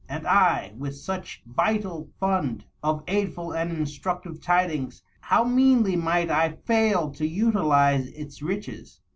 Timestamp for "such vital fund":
0.97-2.65